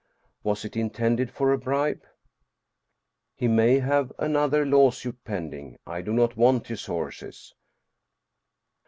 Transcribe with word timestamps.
Was 0.41 0.65
it 0.65 0.75
intended 0.75 1.29
for 1.29 1.53
a 1.53 1.59
bribe? 1.59 2.07
He 3.35 3.47
may 3.47 3.77
have 3.77 4.11
another 4.17 4.65
lawsuit 4.65 5.23
pending. 5.23 5.77
I 5.85 6.01
do 6.01 6.11
not 6.11 6.35
want 6.35 6.69
his 6.69 6.87
horses. 6.87 7.53